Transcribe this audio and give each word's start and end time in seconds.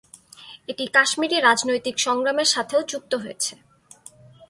এটি 0.67 0.83
কাশ্মীরি 0.87 1.37
রাজনৈতিক 1.39 1.95
সংগ্রামের 1.99 2.47
সাথেও 2.47 2.81
যুক্ত 2.83 3.11
হয়েছে। 3.15 3.53